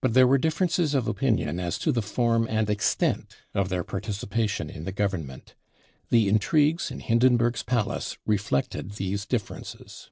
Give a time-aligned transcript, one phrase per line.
[0.00, 3.84] But there were j differences of opinion as to the form and extent of their
[3.84, 5.54] j participation in the Government.
[6.10, 10.10] The intrigues in Hinden burg's palace reflected these differences.